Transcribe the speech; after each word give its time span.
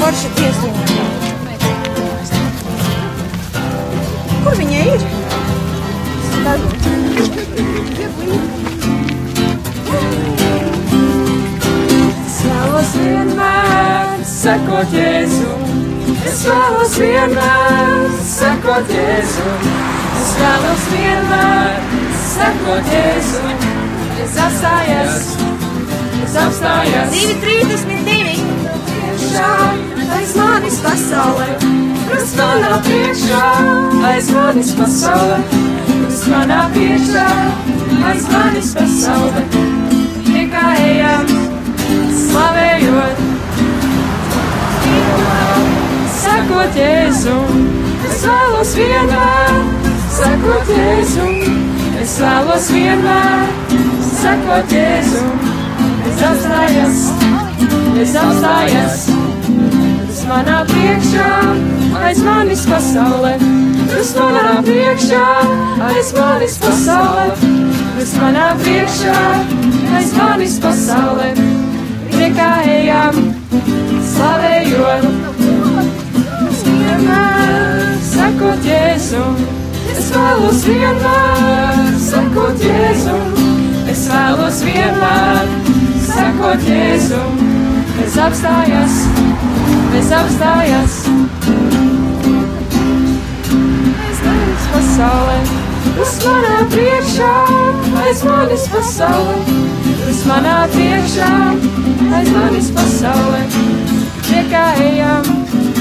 forša 0.00 0.28
dziesma. 0.36 0.70
Kur 4.44 4.54
viņa 4.58 4.82
ir? 4.94 5.06
Vēlos 12.48 12.92
vienmēr 12.94 14.22
sekot 14.30 14.94
Jēzu. 14.94 15.54
Es 16.30 16.42
vēlos 16.46 16.94
vienmēr 17.02 18.06
sekot 18.30 18.92
Jēzu. 18.94 19.56
Es 20.22 20.32
vēlos 20.40 20.86
vienmēr 20.94 21.80
sekot 22.24 22.92
Jēzu. 22.94 23.56
Es 24.24 24.38
apstājies, 24.46 25.32
es 26.24 26.38
apstājies. 26.46 27.18
2,32. 27.18 28.47
Priekšā, 32.86 33.42
aiz 34.08 34.28
manis 34.34 34.70
pasaulē. 34.78 35.38
Krust 35.88 36.28
manā 36.32 36.60
priekšā, 36.74 37.26
aiz 38.10 38.26
manis 38.32 38.70
pasaulē. 38.78 39.44
Tikai 40.28 40.74
ejam, 40.84 41.32
slavējot. 42.22 43.24
Sakot 46.18 46.78
Jēzu, 46.78 47.36
es 48.08 48.22
vēlos 48.26 48.74
vienmēr, 48.78 49.56
sakot 50.18 50.72
Jēzu. 50.74 51.28
Es 52.02 52.18
vēlos 52.22 52.68
vienmēr, 52.74 53.56
sakot 54.12 54.76
Jēzu. 54.76 55.24
Es 56.08 56.22
apstājos, 56.28 57.02
es 58.02 58.14
apstājos. 58.18 59.02
Tas 60.08 60.22
manā 60.28 60.62
priekšā, 60.70 61.28
aiz 61.96 62.20
manis 62.22 62.64
pasaulē. 62.68 63.34
Tas 63.88 64.10
manā 64.18 64.58
priekšā, 64.66 65.24
aiz 65.88 66.12
manis 66.16 66.58
pasaulē. 66.62 67.26
Tas 67.98 68.12
manā 68.20 68.48
priekšā, 68.62 69.16
aiz 69.98 70.12
manis 70.16 70.58
pasaulē. 70.62 71.30
Priekā 72.12 72.50
ejam, 72.68 73.20
slavējot. 74.12 75.08
Es 76.48 76.64
vienmēr 76.66 77.86
sakot 78.10 78.68
Jēzu. 78.68 79.24
Es 79.94 80.10
vēlos 80.14 80.64
vienmēr 80.68 81.92
sakot 82.08 82.64
Jēzu. 82.68 83.18
Es 83.88 84.04
vēlos 84.12 84.62
vienmēr 84.66 85.54
sakot 86.10 86.68
Jēzu. 86.68 87.24
Es 88.04 88.20
apstājos, 88.22 89.00
es 89.98 90.12
apstājos. 90.20 91.02
Tas 95.98 96.14
manā 96.22 96.58
priekšā, 96.72 97.30
aiz 98.04 98.22
manis 98.26 98.66
pasaulē. 98.70 99.38
Tas 100.04 100.22
manā 100.30 100.58
priekšā, 100.74 101.32
aiz 102.20 102.30
manis 102.36 102.70
pasaulē. 102.78 103.42
Tikai 104.28 104.70
ejam. 104.92 105.77